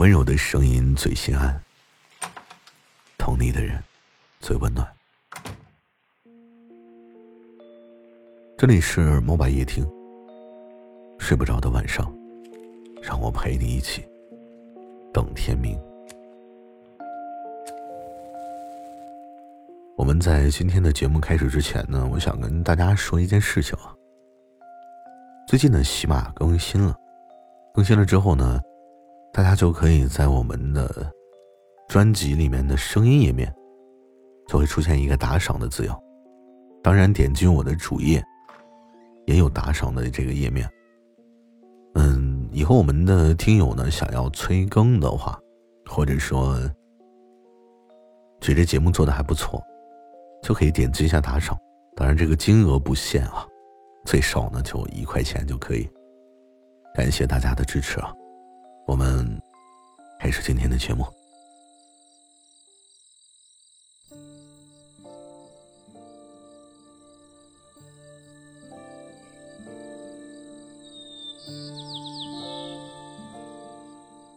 [0.00, 1.62] 温柔的声音最心安，
[3.18, 3.78] 懂你的人
[4.40, 4.90] 最温暖。
[8.56, 9.86] 这里是摩拜夜听，
[11.18, 12.10] 睡不着的晚上，
[13.02, 14.02] 让我陪你一起
[15.12, 15.78] 等天明。
[19.98, 23.94] 我们在今天的节目开始之前呢，我想跟大家说一件事情啊。
[25.46, 26.96] 最近呢，喜马更新了，
[27.74, 28.58] 更新了之后呢。
[29.32, 31.10] 大家就可以在我们的
[31.88, 33.52] 专辑里面的声音页面，
[34.48, 35.98] 就会出现一个打赏的字样。
[36.82, 38.22] 当然，点击我的主页
[39.26, 40.68] 也有打赏的这个页面。
[41.94, 45.38] 嗯，以后我们的听友呢想要催更的话，
[45.86, 46.58] 或者说
[48.40, 49.62] 觉得节目做的还不错，
[50.42, 51.56] 就可以点击一下打赏。
[51.94, 53.46] 当然，这个金额不限啊，
[54.06, 55.88] 最少呢就一块钱就可以。
[56.94, 58.12] 感谢大家的支持啊！
[58.90, 59.24] 我们
[60.18, 61.06] 开始今天的节目。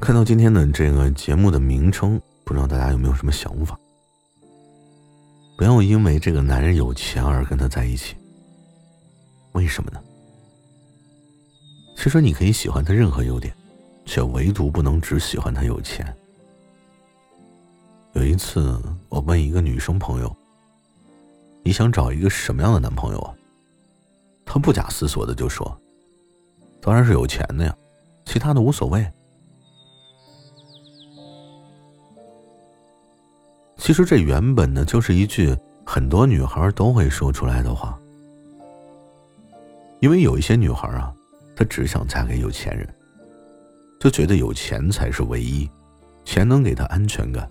[0.00, 3.78] 看到今天的这个节目的名称，不知道大家有没有什么想法？
[5.58, 8.16] 不要因为这个男人有钱而跟他在一起。
[9.52, 10.02] 为什么呢？
[11.98, 13.54] 其实你可以喜欢他任何优点。
[14.08, 16.16] 却唯独不能只喜欢他有钱。
[18.14, 20.34] 有一次，我问一个女生朋友
[21.62, 23.34] ：“你想找一个什么样的男朋友啊？”
[24.46, 25.78] 她不假思索的就说
[26.80, 27.76] ：“当然是有钱的呀，
[28.24, 29.06] 其他的无所谓。”
[33.76, 38.00] 其实这原本呢，就是一句很多女孩都会说出来的话，
[40.00, 41.14] 因为有一些女孩啊，
[41.54, 42.88] 她只想嫁给有钱人。
[43.98, 45.68] 就觉得有钱才是唯一，
[46.24, 47.50] 钱能给她安全感。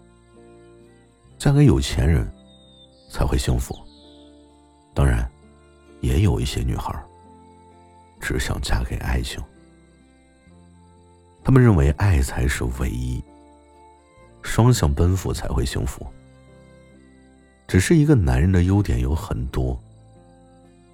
[1.37, 2.27] 嫁给有钱人，
[3.11, 3.77] 才会幸福。
[4.93, 5.29] 当然，
[6.01, 6.93] 也有一些女孩，
[8.19, 9.43] 只想嫁给爱情。
[11.43, 13.21] 他们认为爱才是唯一，
[14.41, 16.05] 双向奔赴才会幸福。
[17.67, 19.77] 只是一个男人的优点有很多，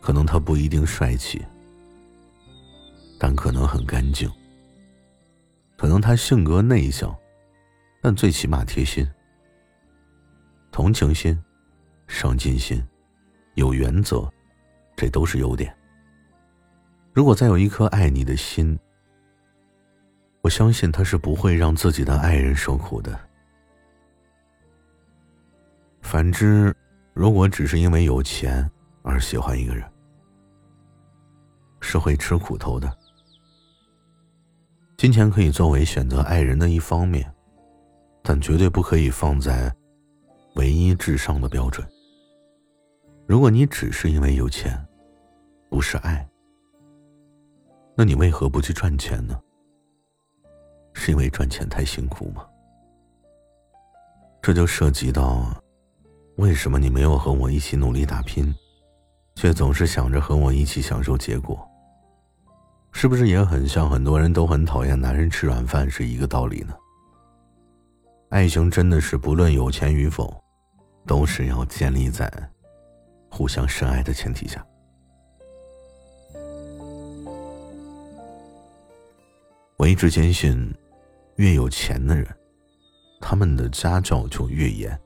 [0.02, 1.42] 可能他不一定帅气，
[3.20, 4.30] 但可能很干净。
[5.84, 7.14] 可能他性格内向，
[8.02, 9.06] 但最起码贴心、
[10.72, 11.38] 同情心、
[12.08, 12.82] 上进心、
[13.56, 14.26] 有原则，
[14.96, 15.76] 这都是优点。
[17.12, 18.80] 如果再有一颗爱你的心，
[20.40, 23.20] 我相信他是不会让自己的爱人受苦的。
[26.02, 26.74] 反之，
[27.14, 29.84] 如果只是因为有钱而喜欢一个人，
[31.82, 33.03] 是会吃苦头的。
[35.04, 37.30] 金钱可以作为选择爱人的一方面，
[38.22, 39.70] 但绝对不可以放在
[40.56, 41.86] 唯一至上的标准。
[43.28, 44.82] 如果你只是因为有钱，
[45.70, 46.26] 不是爱，
[47.98, 49.38] 那你为何不去赚钱呢？
[50.94, 52.48] 是因为赚钱太辛苦吗？
[54.42, 55.54] 这就涉及到，
[56.38, 58.56] 为什么你没有和我一起努力打拼，
[59.36, 61.60] 却总是想着和我一起享受结果？
[62.94, 66.74] 是不是也很像很多人都很讨厌男人吃软饭是一个道理呢？
[68.30, 70.42] 爱情真的是不论有钱与否，
[71.06, 72.32] 都是要建立在
[73.30, 74.66] 互相深爱的前提下。
[79.76, 80.74] 我一直坚信，
[81.36, 82.26] 越有钱的人，
[83.20, 84.98] 他们的家教就越严，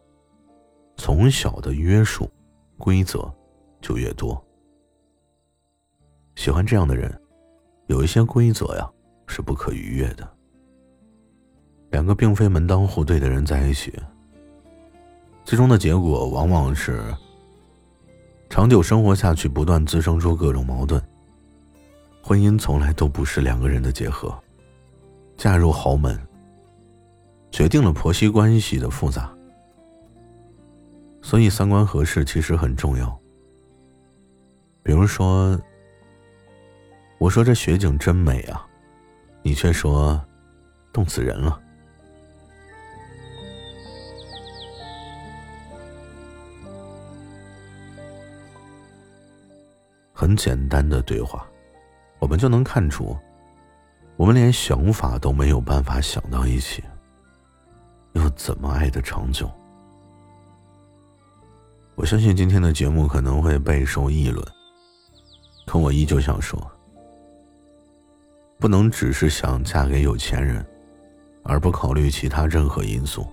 [0.97, 2.29] 从小的约束、
[2.77, 3.33] 规则
[3.81, 4.39] 就越多。
[6.35, 7.19] 喜欢这样的人。
[7.87, 8.89] 有一些规则呀
[9.27, 10.27] 是不可逾越的。
[11.89, 13.93] 两个并非门当户对的人在一起，
[15.45, 17.01] 最终的结果往往是
[18.49, 21.01] 长久生活下去，不断滋生出各种矛盾。
[22.21, 24.37] 婚姻从来都不是两个人的结合。
[25.37, 26.19] 嫁入豪门，
[27.51, 29.33] 决定了婆媳关系的复杂。
[31.21, 33.17] 所以三观合适其实很重要。
[34.83, 35.57] 比如说。
[37.19, 38.65] 我说这雪景真美啊，
[39.41, 40.23] 你却说
[40.93, 41.59] 冻死人了。
[50.13, 51.47] 很简单的对话，
[52.19, 53.17] 我们就能看出，
[54.15, 56.83] 我们连想法都没有办法想到一起，
[58.13, 59.49] 又怎么爱的长久？
[61.95, 64.45] 我相信今天的节目可能会备受议论，
[65.65, 66.59] 可我依旧想说。
[68.59, 70.65] 不能只是想嫁给有钱人，
[71.43, 73.25] 而不考虑其他任何因素。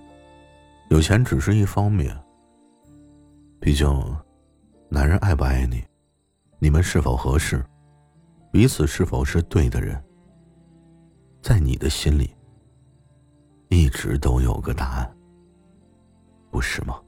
[0.89, 2.15] 有钱只是一方面。
[3.59, 3.87] 毕竟，
[4.87, 5.83] 男人爱不爱你，
[6.59, 7.65] 你们是否合适，
[8.51, 9.99] 彼此是否是对的人，
[11.41, 12.29] 在你的心里
[13.69, 15.17] 一直都有个答案，
[16.51, 17.01] 不是吗？